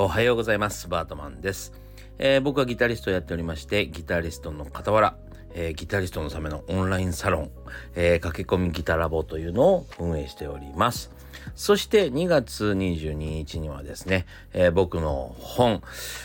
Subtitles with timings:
[0.00, 0.86] おはようございます。
[0.86, 1.72] バートマンです、
[2.18, 5.16] えー、僕はギタリストをやっておりまして、ギタリストの傍ら、
[5.54, 7.50] えー、ギタリストのためのオンラインサロン、
[7.96, 11.10] えー、駆け込みギタラボというのを運営しております。
[11.56, 15.82] そして2月22日にはですね、えー、僕の本、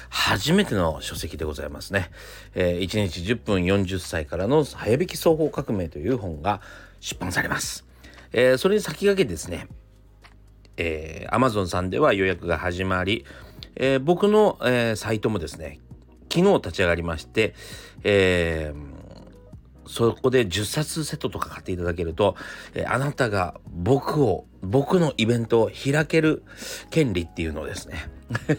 [0.07, 2.11] 初めての書籍でございますね。
[2.53, 6.61] えー、1日10分40歳からの早引き双方革命という本が
[6.99, 7.87] 出版されます。
[8.33, 9.67] えー、それに先駆けですね、
[10.77, 13.25] えー、Amazon さんでは予約が始まり、
[13.75, 15.79] えー、僕の、えー、サイトもですね、
[16.31, 17.53] 昨日立ち上がりまして、
[18.03, 22.35] えー、そこで10冊セットとか買っていただけると、
[22.73, 26.43] えー、あなたが僕を、僕のイベントを開ける
[26.89, 28.09] 権利っていうのをですね、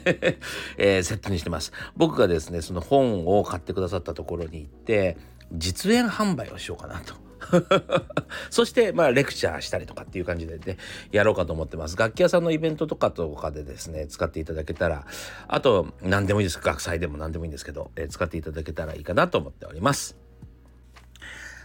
[0.76, 1.72] えー、セットにしてます。
[1.96, 5.16] 僕がですね、その本を買ってくださったところに行って、
[5.52, 7.23] 実演販売をしようかなと。
[8.50, 10.76] そして、まあ、レクチャーしたりとかっていう感じでね、
[11.12, 11.96] やろうかと思ってます。
[11.96, 15.06] 楽器屋さんのイベントとかとかでですね、使っていただけたら、
[15.48, 16.58] あと、何でもいいです。
[16.58, 20.23] 学祭でも何でもいいんですけど、えー、使っていただけたらいいかなと思っております。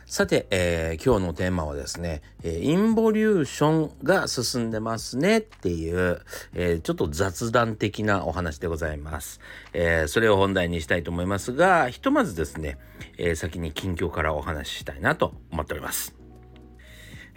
[0.10, 6.20] さて、えー、今日のテーマはですね、えー、インボリューションが進んでますねっていう、
[6.56, 9.40] えー、ちょっと雑談的なお話でございます。
[9.72, 12.80] えそれを本題にしたいと思いますが、ひとまずですね、
[13.20, 16.16] え先に近況からお話ししたいなと思っております。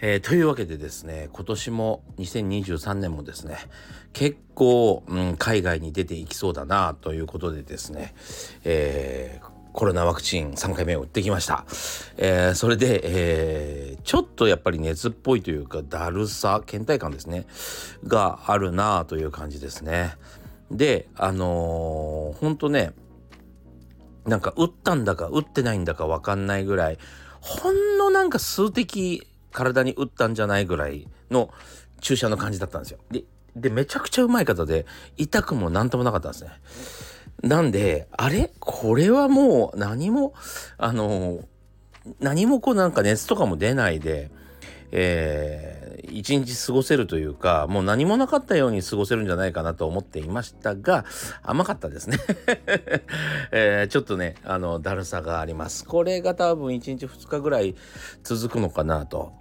[0.01, 3.59] えー、というわけでですね、今年も2023年もですね、
[4.14, 8.14] 結構、うん、海外に出ていきそうだなということでですね、
[8.64, 11.65] えー、コロナワクチン3回目を打ってきました。
[12.19, 17.47] えー、それで、えー、ちょっとやっぱり熱っぽいというか、だるさ、倦怠感ですね、
[18.06, 20.14] があるなという感じですね。
[20.70, 22.92] で、あのー、ほんとね、
[24.27, 26.98] なんか打ったんだか打ってないんだかわかんないぐらい、
[27.41, 31.51] ほんのなんか数滴体に打ったんじゃないぐらいの
[32.01, 32.98] 注射の感じだったんですよ。
[33.11, 33.25] で、
[33.57, 34.86] でめちゃくちゃうまい方で、
[35.17, 36.51] 痛くもなんともなかったんですね。
[37.42, 38.50] なんで、あれ？
[38.61, 40.34] これはもう何も、
[40.79, 41.40] あの、
[42.20, 44.30] 何もこうなんか熱とかも出ないで、
[44.95, 51.05] えー、一日過ごせるというか、もう何もなかったように過ごせるんじゃないかなと思っていましたが、
[51.42, 52.18] 甘かったですね、
[53.51, 55.84] えー、ちょっとね、あの、だるさがあります。
[55.86, 57.74] これが多分1日2日ぐらい
[58.23, 59.33] 続くのかなと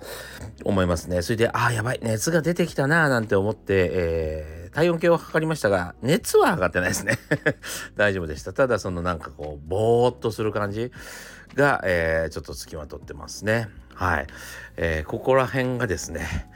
[0.63, 1.21] 思いますね。
[1.21, 7.17] それで、ああ、やばい、熱が出てきたななんて思って、えー体温計を測りましたが、熱は上がってないですね
[7.95, 8.53] 大丈夫でした。
[8.53, 10.91] ただ、そのなんかこう、ぼーっとする感じ
[11.55, 13.69] が、えー、ちょっとつきまとってますね。
[13.93, 14.27] はい。
[14.77, 16.49] えー、ここら辺がですね、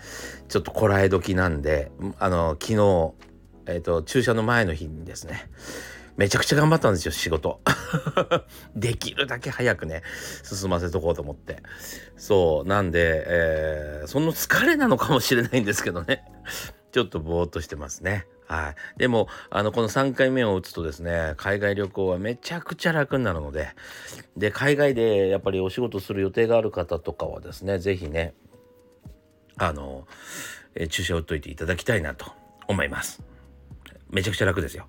[0.47, 3.13] ちょっとこらえ時なんで、あの、昨日、
[3.67, 5.49] えっ、ー、と、注射の前の日にですね、
[6.17, 7.59] めちゃくちゃ頑張ったんですよ、仕事。
[8.75, 10.01] できるだけ早くね、
[10.43, 11.61] 進ませとこうと思って。
[12.15, 16.23] そう、なんで、えー、その疲れなのかもしれないんですけどね。
[16.95, 18.25] ちょっとぼーっとしてますね。
[18.47, 18.75] はい。
[18.97, 23.67] でも、あの、この3回目を打つとですね、海外旅行はめちゃくちゃ楽になるので、
[24.38, 28.34] で、海外でやっぱりお仕事する予定がある方とかはですね、是非ね、
[29.57, 30.07] あの、
[30.73, 32.31] え注射を打っといていただきたいなと
[32.69, 33.22] 思います。
[34.09, 34.88] めちゃくちゃ楽ですよ。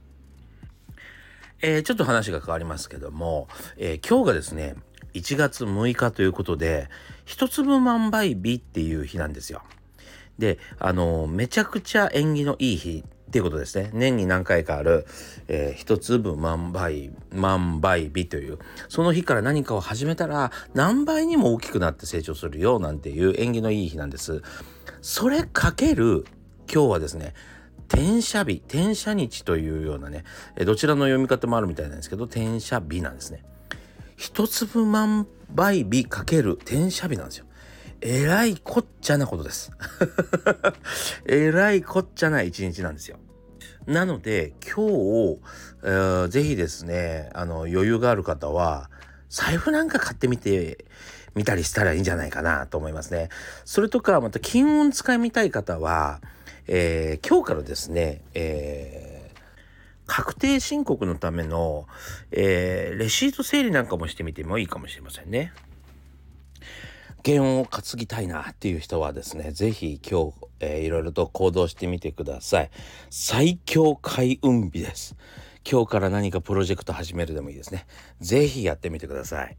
[1.61, 4.77] えー、ちょっと話が変わりますけども、えー、今日がですね、
[5.15, 6.89] 1月6日ということで、
[7.25, 9.65] 一粒万倍日っていう日なんですよ。
[10.39, 13.91] で、あの、めちゃくちゃ縁起のいい日っていうことですね。
[13.93, 15.07] 年に何回かある、
[15.49, 18.59] えー、一粒万倍、万倍日という、
[18.89, 24.43] その日から何かを始めたら何倍にも大きくなって成長するよなんていう縁起のいい日なんです。
[25.03, 26.25] それかける
[26.73, 27.35] 今日はですね、
[27.89, 30.25] 転写日、転写日というようなね、
[30.65, 33.45] どちらの読み方もあるみたいなんですけど、転写日なんですね。
[34.17, 37.47] 一粒万倍日かける転写日なんですよ。
[38.01, 39.71] えらいこっちゃなことです。
[41.27, 43.19] えらいこっちゃな一日なんですよ。
[43.87, 45.41] なので今日、
[45.85, 48.91] えー、ぜひですね、あの余裕がある方は
[49.29, 50.85] 財布なんか買ってみて
[51.35, 53.29] みたりしたらいいんじゃないかなと思いますね。
[53.65, 56.21] それとかまた金運使いみたい方は、
[56.67, 59.39] えー、今日からですね、えー、
[60.07, 61.87] 確定申告のための、
[62.33, 65.53] えー、レシート整理なんかもしてみてもいいかもしれませんね。
[67.27, 72.71] 験を担ぎたいなっていう人はですね、ぜひ今日、えー、いろいろと行動してみてください。
[73.11, 75.17] 最強開運日です。
[75.69, 77.85] 今日から何かプロジェクト始めるでもいいですね。
[78.21, 79.57] ぜひやってみてください。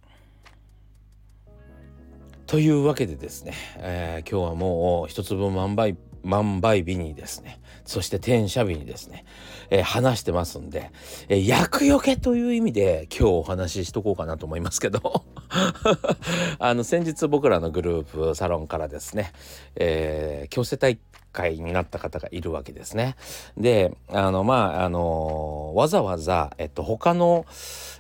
[2.46, 9.26] というわけでですね、えー、今日はもう一粒万倍万倍日にですね、そして転写日にですね、
[9.70, 10.92] えー、話してますんで、
[11.30, 15.24] えー、厄除けという意味で今日お話ししとこうかなと思いますけど。
[16.60, 19.32] あの先日僕らのグループサロンからですね、
[19.76, 21.00] えー、強制体
[21.32, 23.16] 回になった方がいるわけですね。
[23.58, 27.46] であのまああのわざわざ、えっと、他の、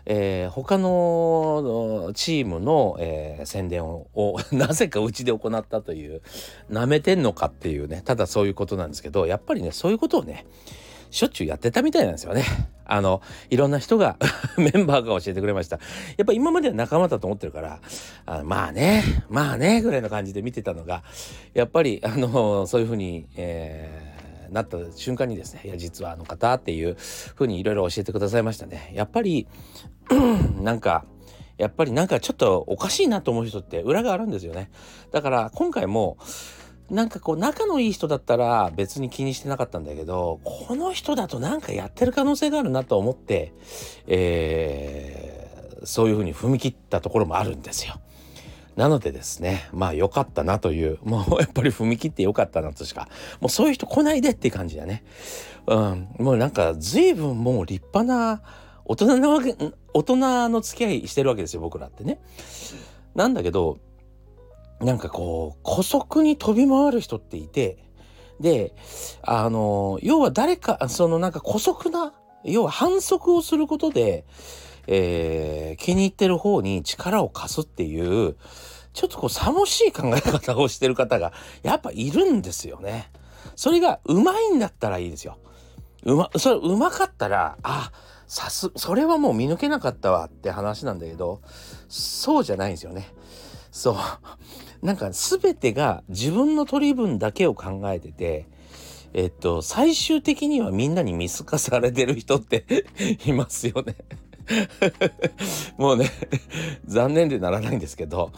[0.06, 4.06] えー、他のチームの、えー、宣伝を
[4.51, 6.21] なぜかうちで行ったという
[6.69, 10.45] なめてんのかっていうねただそういうことなんですけどやっぱりねそういうことをね
[11.09, 12.44] しょっちゅうやってたみたいなんですよね。
[12.86, 14.18] あの、いろんな人が
[14.57, 15.80] メンバーが教えてくれました。
[16.18, 17.80] やっぱ今までは仲間だと思ってるから、
[18.25, 21.04] あまあね、まあね、ぐらいの感じで見てたのが、
[21.54, 28.92] やっぱり、あの、そういうふうに、えー、なった瞬間にですね、いや、実はあの方っていうふうにいろいろ教えてくださいましたね。
[28.94, 29.48] やっぱり、
[30.62, 31.06] なんか、
[31.57, 34.69] やっぱりなんかちょっとおかしいなと思う人って裏があるんですよね。
[35.12, 36.18] だから今回も、
[36.89, 43.54] なんかこう仲のいい人だったら別に気にしてなかったんだけどこの人だとなんかやってる可能性があるなと思って、
[44.07, 48.00] えー、そういうふうに踏み切ったところもあるんですよ。
[48.78, 53.10] なのでですねまあ良かったなというもう やっぱり踏み切って良かったなとしか
[53.42, 55.04] もうそういう人来ないでっていう感じだね。
[55.66, 58.42] うん、もうなんか随分もう立派な
[58.86, 59.56] 大人なわけ
[59.94, 62.19] 大人の付き合いしてるわけですよ僕らってね。
[63.16, 63.80] なんだけど
[64.81, 67.77] なんかこう、古速に飛び回る人っていて、
[68.39, 68.74] で、
[69.24, 72.13] あの、要は誰か、そのなんか古速な、
[72.44, 74.25] 要は反則をすることで、
[74.88, 78.35] えー、気に入ってる方に力を貸すっていう、
[78.94, 81.33] ちょっとこう、寂しい考え方をしてる方が、
[81.63, 83.12] やっぱいるんですよね。
[83.56, 85.38] それがうまいんだったらいいですよ。
[86.03, 87.91] うま、それうまかったら、あ、
[88.27, 91.41] さす、それはもう見抜けなかったわって話なんだけど、
[91.89, 93.09] そうじゃないんですよね。
[93.71, 93.95] そう。
[94.88, 98.48] なんか全てが自分の取り分だけを考えてて、
[99.12, 102.86] えっと、最終的にはみんなに見透かされてる人って
[103.28, 103.98] いますよね
[105.78, 106.10] もうね
[106.86, 108.31] 残念でならないんですけど、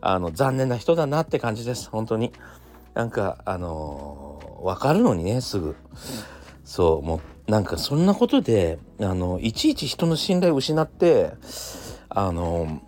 [0.00, 2.30] あの、残念な人だなって感じです、本当に。
[2.94, 5.74] なんか、あのー、わかるのにね、すぐ。
[6.64, 11.32] そう、もう、なんかそんなことで、あの、いちいち人の信頼を失って、
[12.08, 12.80] あの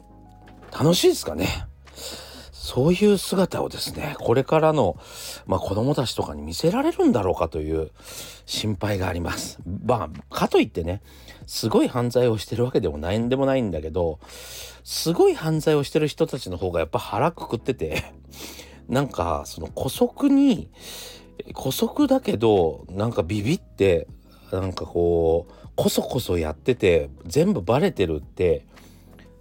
[0.71, 1.49] ー、楽しいですかね。
[2.69, 4.99] そういう姿をですね、これからの、
[5.47, 7.91] まあ、子供たちとかに見せられるんだろうかという
[8.45, 9.59] 心配があります。
[9.87, 11.01] まあ、かといってね、
[11.47, 14.21] すごい犯罪をしてるわけでもないんでもないんだけど、
[14.85, 18.13] すごい犯罪をしてる人たちの方がやっぱ腹くくってて、
[18.87, 20.69] なんか、その古速に、
[21.57, 24.09] 古速だけど、なんかビビって、
[24.53, 28.67] なんかこう、こそこそやってて、全部バレてるって、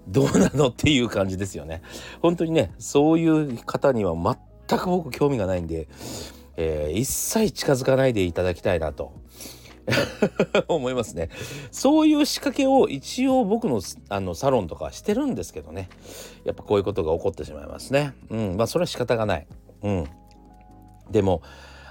[0.07, 1.81] どうなのっていう感じですよね。
[2.21, 4.13] 本当にねそういう方には
[4.69, 5.88] 全く僕興味がないんで、
[6.56, 9.13] えー、一切近づかないでいただきたいなと
[10.68, 11.30] 思いますね。
[11.71, 15.89] そういう仕掛けを一応僕のあのサロンとかしてるんですけどね
[16.45, 18.13] やっぱこういうことが起こってしまいますね。
[18.30, 19.48] うんまあそれは仕方がない。
[19.83, 20.06] うん、
[21.12, 21.42] でも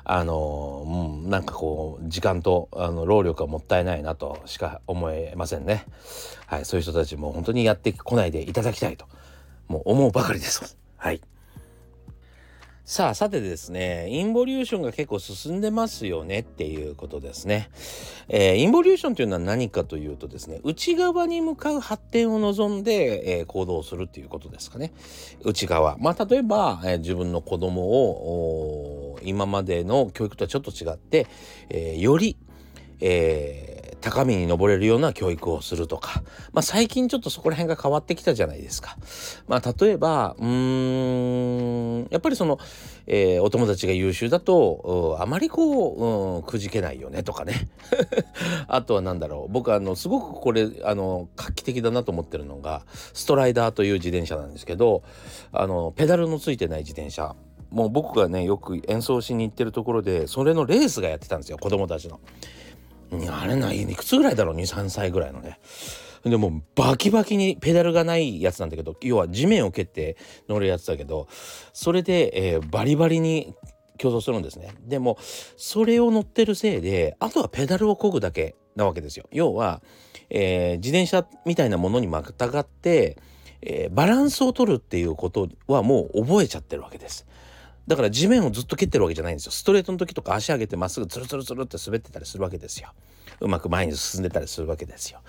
[0.08, 0.84] あの
[1.24, 5.84] うん、なんかこう時間とあの労力がもったいないなとしか思えませんね。
[6.46, 9.06] はい、そういう人たちも本当にやってこないでいただきたいと
[9.66, 10.76] もう思うばかりです。
[10.96, 11.20] はい。
[12.88, 17.68] さあ、さてですね、インボリューションが結構進んでますよねっていうことですね。
[18.28, 24.92] えー、インボリューションというのは何かというとですね、内側に向かう発展を望んで、えー、行動するっていうことですかね。
[25.42, 25.98] 内側。
[25.98, 31.26] まあ、例えば、えー、自分の子供を今までの教育とはちょっと違って、
[31.70, 32.36] えより、
[33.00, 36.22] え高みに登れるような教育をするとか、
[36.52, 38.96] まあ、最近ちょっとそこら辺が変わってきたじゃないですか。
[39.48, 42.58] まあ、例えばうんやっぱりその、
[43.06, 47.68] えー、お友達が優秀だとあまりこう、くじけないよねとかね
[48.68, 55.02] あとは何だろう僕あのすごくこれあの画期的だなと思ってるのがストライダーという自転車なんですけど
[55.52, 57.34] あのペダルのついてない自転車
[57.70, 62.20] もう僕がねよく演奏しに行ってるところでそれのレースがやってたんですよ子供たちの。
[63.30, 65.58] あれないいくつぐらいだろう？23歳ぐらいのね。
[66.24, 70.16] でもバキバキにペダルがないやつなんだけど要は地面を蹴って
[70.48, 71.28] 乗るやつだけど
[71.72, 73.54] それで、えー、バリバリに
[73.96, 74.74] 競争するんですね。
[74.82, 75.18] でも
[75.56, 79.26] それを乗ってるせいであとはペダルを漕ぐだけなわけですよ。
[79.32, 79.82] 要は、
[80.28, 83.16] えー、自転車みたいなものにまたがって、
[83.62, 87.26] えー、バランスを取るっていうことはもう覚えちゃってるわけです。
[87.86, 89.52] だから地面をずっと蹴ってるわけじゃないんですよ。
[89.52, 92.92] ストレートの時とか足上げてまっすぐツルツルツルって滑ってたりするわけですよ。
[93.40, 95.20] うまく前に進んでたりするわけですよ。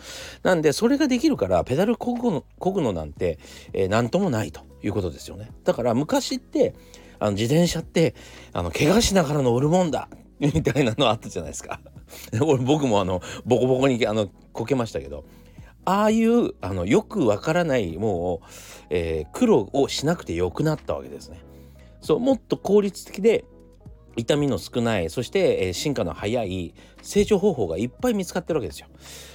[0.43, 3.37] なんでそれができるからペダルこぐのこぐのなんて、
[3.73, 5.51] えー、何ともないということですよね。
[5.63, 6.73] だから昔って
[7.19, 8.15] あの自転車って
[8.53, 10.09] あの怪我しながら乗るもんだ
[10.39, 11.79] みたいなのあったじゃないですか。
[12.41, 15.25] 俺僕もあのボコボコにあのこけましたけど
[15.85, 18.45] ああいうあのよくわからないもう、
[18.89, 21.41] えー、苦労をしなくてよくなったわけですね。
[22.01, 23.45] そうもっと効率的で
[24.17, 28.87] 痛みの少ないそして、えー、進化の早い成長方法がいっぱい見つかってるわけですよ。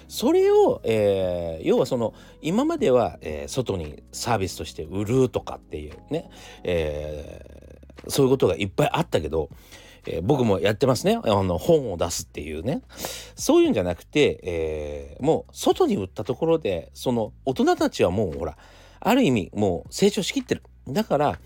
[0.09, 6.29] それを、えー、要はその今までは、えー、外にサービスとして売るとかっていうね、
[6.65, 9.49] え、そういうことがいっぱいあったけど、
[10.07, 11.19] え、僕もやってますね。
[11.23, 12.83] あの本を出すっていうね。
[13.37, 18.59] そういうんじゃなくて、え、もう外に売ったところでその大人たちはもうほら
[19.01, 20.63] ある意味もう成長しきってる。
[20.89, 21.39] だから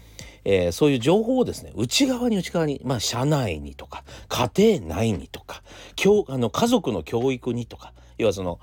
[0.49, 5.61] えー、そういう情報をですね内側に内側にまあ社内にとか家庭内にとか
[5.97, 8.61] 教あの家族の教育にとか要はその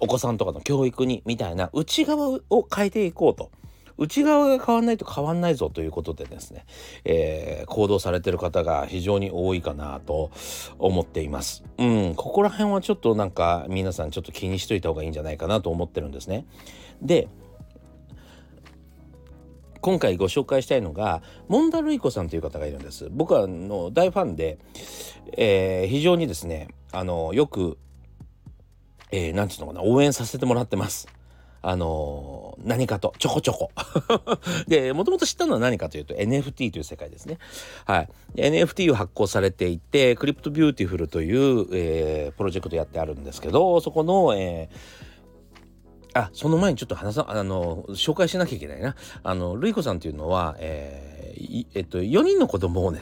[0.00, 3.50] お子さんとかの教育にみたいな内側を変えていこうと。
[3.98, 6.64] 内側が変わんないと変わんないぞということでですね、
[7.04, 10.32] えー、行動されてる方が非常に多いかなと
[10.78, 11.62] 思っています。
[11.78, 16.46] うん、ここら辺はちょっとなんか皆さんちょっと気にしといた方がいいんじゃないかなと思ってるんですね。
[17.02, 17.28] で、
[19.82, 23.08] 今回ご紹介したいのがモンダルイコさんという方がいるんです。
[23.10, 24.58] 僕はの大ファンで、
[25.36, 27.76] えー、非常にですねあのよく
[29.12, 31.06] えー、なんていうのかな応援させてもらってます。
[31.64, 33.70] あのー、何かとちょこちょこ。
[34.66, 37.38] でもともと知ったのは何かというと NFT という世界ですね。
[37.84, 38.08] はい。
[38.34, 45.11] NFT を発行されていて Crypto Beautiful という、えー、プロジェクトやってあるんですけどそこの、えー
[46.14, 48.96] あ、その前にちょっと話さ、あの、紹介しなきゃいけないな。
[49.22, 53.00] あの、ルイコさんっていうのは、えー、えっと、4人の子供をね、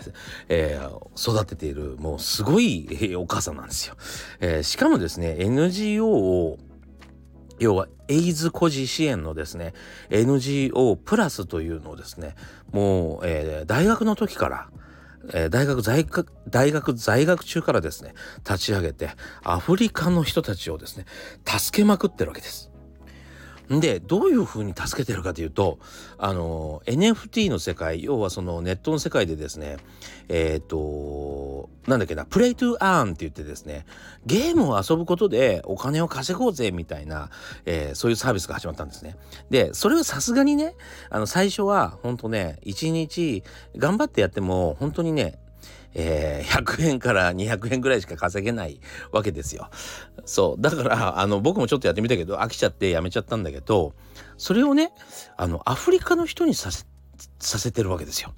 [0.48, 3.96] えー、育てている、もうすごいお母さんなんですよ。
[4.40, 6.58] え、しかもですね、NGO を、
[7.58, 9.74] 要は、エイズ孤児支援のですね、
[10.10, 12.34] NGO プラスというのをですね、
[12.72, 14.68] もう、え、大学の時から、
[15.34, 19.10] えー、大学在学大学在学中からですね立ち上げて
[19.42, 21.04] アフリカの人たちをですね
[21.46, 22.69] 助けまくってるわけです。
[23.78, 25.78] でどういうふうに助けてるかというと
[26.18, 29.76] あの NFT の世界要はそのネットの世界でですね
[30.28, 33.86] えっ、ー、となんだっけなプレイトゥアーンって言ってですね
[34.26, 37.30] ゲームを遊ぶことでお金を稼ごうぜみたいな、
[37.64, 39.16] えー、そういうサービスが始まったんですね。
[39.50, 40.74] でそれはさすがにね
[41.08, 43.44] あの最初は本当ね一日
[43.76, 45.38] 頑張ってやっても本当にね
[45.94, 48.80] えー、100円から200円ぐらいしか稼げない
[49.12, 49.70] わけですよ。
[50.24, 50.60] そう。
[50.60, 53.94] だから、あの、僕もちょっとやってみたけど、飽きちゃってやめちゃったんだけど、
[54.36, 54.92] それをね、
[55.36, 56.86] あの、アフリカの人にさせ、
[57.38, 58.34] させてるわけですよ。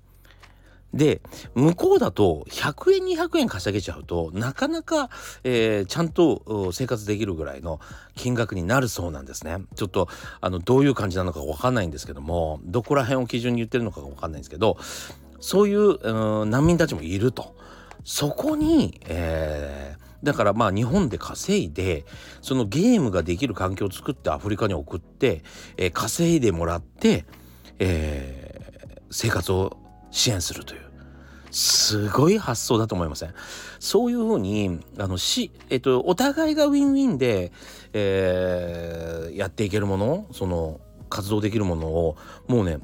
[0.95, 1.23] で、
[1.55, 5.09] 向こうだと100円200円稼げちゃうとなかなか、
[5.43, 7.81] えー、ちゃんと生活できるぐらいの
[8.15, 9.57] 金額になるそうなんですね。
[9.75, 10.09] ちょっと
[10.41, 14.77] あのどういう感じなのかわかんないんですけどもどこら辺を基準に言ってるのかわかんないんですけど
[15.43, 17.55] そういう、うん、難民たちもいると。
[18.05, 22.05] そこに、えー、だからまあ日本で稼いで
[22.41, 25.45] そのゲームができる環境を作ってアフリカに送って、
[25.77, 27.27] えー、稼いでもらって、
[27.79, 29.77] えー、生活を
[30.11, 30.81] 支援するという
[31.53, 33.35] すごい発想だと思いません？
[33.79, 37.53] そういうふうにあのし、えっと、お互いがウィンウィンで、
[37.93, 42.17] えー、やっていけるものその活動できるものを
[42.49, 42.79] もうね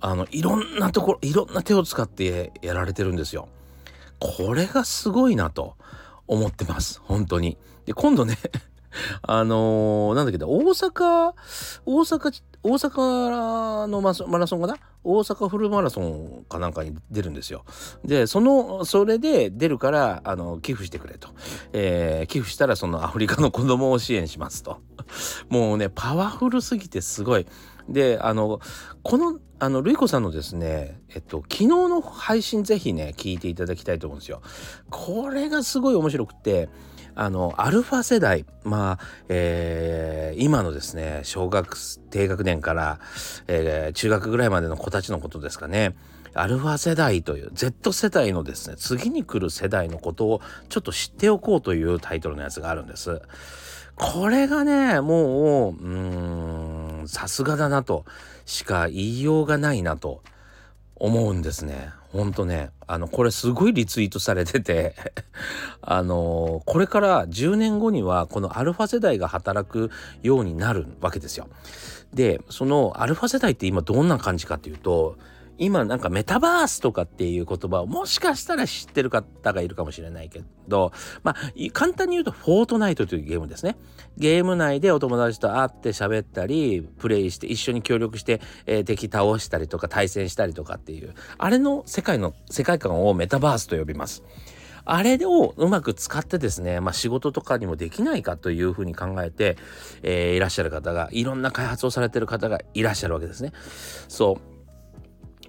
[0.00, 3.48] あのいろんなところいろんな手を使ってやられてるんですよ。
[4.18, 5.76] これがすごいなと
[6.26, 7.56] 思ってます本当に。
[7.86, 8.36] で今度ね
[9.22, 11.32] あのー、なんだっけ大阪
[11.86, 14.76] 大阪大阪のマラソンかな？
[15.02, 17.64] 大阪フルマラソンかなんかに出るんですよ。
[18.04, 21.28] でそのそれで出るからあの寄付してくれと、
[21.72, 24.78] えー、寄付したらそのアフリカの子供を支援しますと
[25.48, 27.46] もうねパワフルすぎてすごい
[27.88, 28.60] であの
[29.02, 34.40] このあのルイコさんのですねえっと昨日の配信ぜひね聞いていただきたいと思うんですよ。
[34.88, 36.70] これがすごい面白くて
[37.14, 38.98] あのアルファ世代まあ、
[39.28, 41.76] えー、今のですね小学
[42.10, 43.00] 低学年から、
[43.48, 45.94] えー、中学ぐらいまでの子たちのことですかね。
[46.32, 53.20] アルファ世代という Z 世代のですね次に来る世代のことをちょっと知っておこうというタイトルのやつがあるんです。
[53.96, 58.06] これがねもううんさすがだなと
[58.50, 60.22] しか言いようがないなと
[60.96, 61.90] 思うんですね。
[62.08, 64.96] ほんとねあのこれすごいリツイートされてて
[65.80, 69.92] あのこれから10年後にはこのアルファ世代が働く
[70.22, 71.46] ようになるわけですよ。
[72.12, 75.16] でそのアルファ世代って今どんな感じかっていうと
[75.60, 80.90] 今なんかメタバースとかっていう言葉をもしかしたら知ってる方がいるかもしれないけど、
[81.22, 81.36] まあ、
[81.74, 83.76] 簡単に言うとフォートナイトというゲームですね。
[84.16, 94.24] ゲーム内でお友達と会って喋ったり、プレイして一緒に協力して、えー、敵倒したりとか対戦したりとかっていう、あれの世界の、世界観をメタバースと呼びます。
[94.86, 99.58] あれをうまく使ってですね、まあ、仕事とかにもできないかというふうに考えて、
[100.02, 103.52] えー、いらっしゃる方が、いろんな開発をされてる方がいらっしゃるわけですね。
[104.08, 104.59] そう。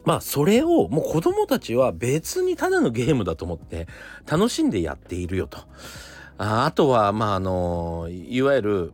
[0.04, 3.88] まあそれをもう子供たちは別にただのゲームだと思って
[4.30, 5.60] 楽しんでやっているよと。
[6.38, 8.94] ああとはまああのいわゆる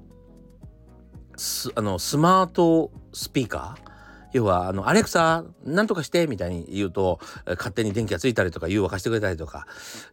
[1.37, 3.87] スあのスマートスピーカー
[4.33, 9.67] 要は、あの、アレクサ、なんとかしてみたいに言うと、勝手に電気がついたりとか、湯沸かしてくれたりとか、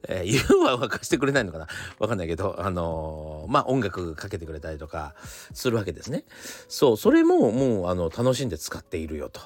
[0.09, 1.67] え ー、湯は沸かしてくれないのかな？
[1.99, 5.15] わかんないけど、あのー、まあ、音楽かけてくれたりとか、
[5.53, 6.25] するわけですね。
[6.69, 9.41] そう、それももう、あの、楽しんで使っているよと。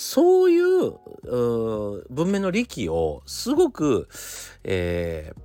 [0.00, 0.92] そういう
[2.08, 4.08] 文明の利器をすごく、
[4.62, 5.40] えー、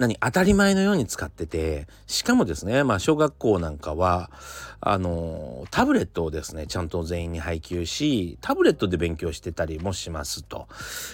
[0.00, 4.30] 何当たり前のように使っててしかもですねまあ小学校なんかは
[4.80, 10.68] あのタブレットをですねちゃんと全員に配給しタブレットで勉強してたりもしますと、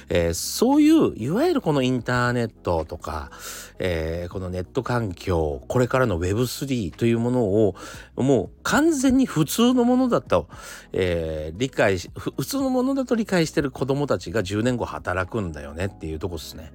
[0.08, 3.32] えー、そういういわゆるこのインターネットとか、
[3.80, 7.74] えー、このネット環境これからの Web3 というものを
[8.14, 10.48] もう完全に普通のものだと、
[10.92, 16.72] えー、理解し普通のものだと理解してる子どもたちが10年後働くんだよねっていうとこですね。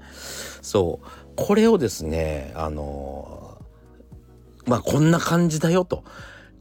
[0.62, 3.58] そうこれをですねあの
[4.66, 6.04] まあこんな感じだよと。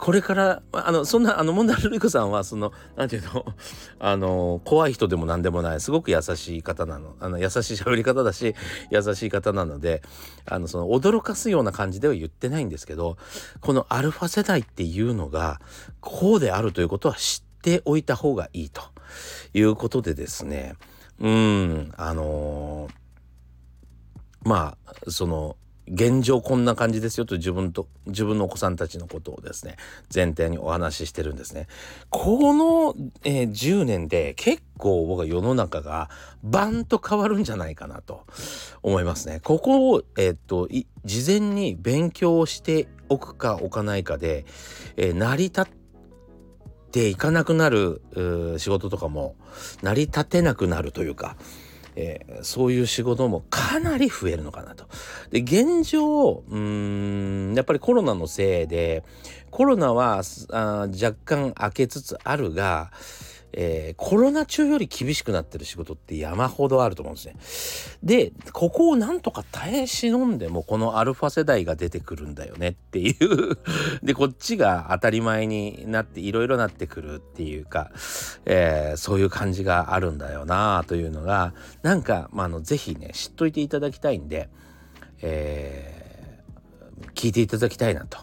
[0.01, 3.45] これから、あの、そんな、あの、モンダルルリコさんは、その、なんていうの、
[3.99, 7.15] あの、怖い人でも何でもない、すごく優しい方なの。
[7.19, 8.55] あの、優しい喋り方だし、
[8.89, 10.01] 優しい方なので、
[10.47, 13.17] あの、その、驚かすような感じでは言ってないんですけど、
[13.59, 15.61] このアルファ世代っていうのが、
[15.99, 18.81] こうであるということは知っておいた方がいいと
[19.53, 20.77] いうことでですね、
[21.19, 23.00] うん、あのー
[24.43, 25.55] まあその
[25.87, 29.75] 現状こんな感じですよと自分と自分のお子さんたちのことをですね
[30.13, 31.67] 前提にお話ししてるんですね。
[32.09, 36.09] この、えー、10年で結構僕は世の中が
[36.43, 38.25] バンと変わるんじゃないかなと
[38.83, 39.41] 思いますね。
[39.43, 40.69] ここを、えー、っと
[41.03, 44.45] 事前に勉強しておくか置かないかで、
[44.95, 45.65] えー、成り立っ
[46.91, 48.01] ていかなくなる
[48.59, 49.35] 仕事とかも
[49.81, 51.35] 成り立てなくなるというか。
[51.95, 54.85] えー、そういう仕事もかなり増えるのかなと。
[55.31, 59.03] で現状うんやっぱりコロナのせいで
[59.49, 62.91] コロナはあ若干明けつつあるが
[63.53, 67.91] えー、コロナ中より厳しくなってる仕事って山ほどあると思うんですね。
[68.03, 73.57] で、ここをなんとか耐え忍んでもこのアルファ世代が出てくるんだよねっていう
[74.03, 77.91] で、こっちが当たり前になっていろいろなってくるっていうか、
[78.45, 84.49] えー、そういう感じがあるんだよなというのが、なんか、まあ、の、ぜひね、知っといていただきたいんで、
[85.21, 88.17] えー、聞いていただきたいなと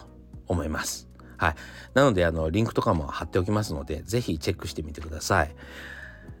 [0.47, 1.08] 思います。
[1.39, 1.55] はい。
[1.93, 5.55] なので、あの、リンクとかも貼っておきますので、ぜひチェックしてみてください。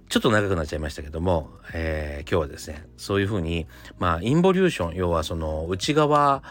[0.09, 6.43] ちょっと長くなっちゃいましたけども、えー、今日はですね、そういうふうに、まあ、インボリューション、要はその内側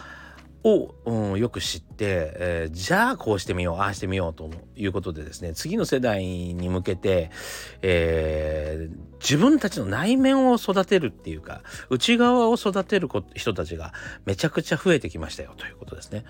[0.64, 7.30] を、うん、よく知って、えー、じゃあこうしてみよう、ああしてみようということでですね、次の世代に向けて、
[7.82, 13.92] えー、自分たちの内面を育てるっていうか、内側を育てる人たちが
[14.24, 16.24] めちゃくちゃ増えてきましたよということですね。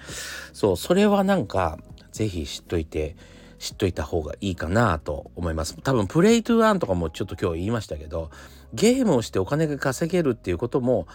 [0.53, 1.79] そう、それはなんか、
[2.19, 3.15] ぜひ知っといて
[3.61, 5.77] 知っといた方がいいかなと思います。
[5.83, 8.31] 多分プレイトゥーアンとかもちょっと今日言いましたけど
[8.75, 11.07] ゲームをしてお金が稼げるっていうことも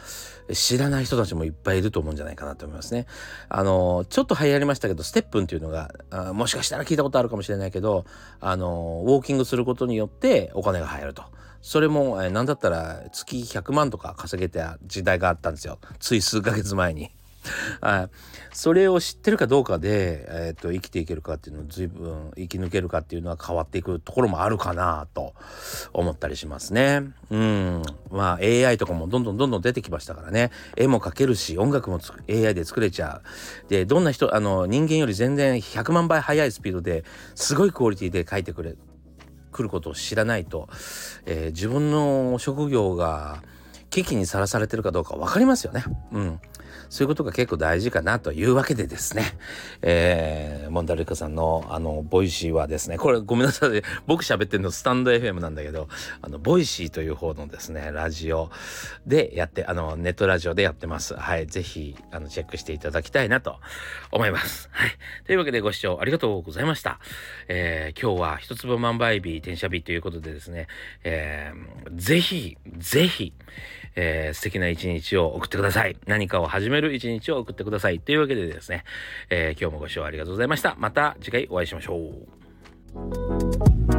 [0.53, 3.05] 知らない人たちもいっぱいいると思うんじゃないかなと思いますね。
[3.49, 8.05] あのちょっと流行りましたけどステップンっていうのがあもしかしたら聞いたことあるかもしれないけど
[8.39, 11.23] あのウォーキングすることによってお金が入ると。
[11.61, 15.79] それも、えー、何だったら月100万とか稼げた時代があったんですよ。
[15.99, 17.11] つい数ヶ月前に。
[17.81, 18.09] はい、
[18.53, 25.33] それを知ってるかどうかで、えーと、生きていけるかっていうのを随分生き抜けるかっていうのは変わっていくところもあるかなと
[25.93, 27.03] 思ったりしますね。
[27.29, 33.21] うんまあ AI とかもどんどんどんどん出てきましたからね絵も描けるし音楽も AI で作れちゃ
[33.65, 33.69] う。
[33.69, 37.03] でどんな人あの人間より全然100万倍速いスピードで
[37.35, 38.75] すごいクオリティで描いてくれ
[39.51, 40.67] 来ることを知らないと、
[41.25, 43.43] えー、自分の職業が
[43.89, 45.83] 危機にさらされてるかどうか分かりますよね。
[46.11, 46.39] うん。
[46.93, 49.23] そういうことが結構大事かなというわけでですね、
[49.81, 55.87] えー、モンダルカさんのあの、ボイシーはですね、これごめんなさい、僕喋ってるのスタンド FM なんだけど、
[56.21, 58.51] あの、ボイシーという方のですね、ラジオ
[59.07, 61.15] でやって、あの、ネットラジオでやってます。
[61.15, 63.57] はい、ぜひ、あの、チェックしていただきたいなと
[64.11, 64.69] 思います。
[64.71, 64.91] はい。
[65.25, 66.99] というわけでご視聴ありがとうございました。
[67.47, 70.67] えー、今日は一粒万倍日、転写日ということでですね、
[71.03, 73.33] えー、ぜひ、ぜひ、
[73.95, 75.97] えー、素敵な一日を送ってください。
[76.05, 77.99] 何かを始める一日を送ってください。
[77.99, 78.83] というわけでですね、
[79.29, 80.75] えー、今日もご視聴ありがとうございました。
[80.77, 83.92] また次回お会いしましょう。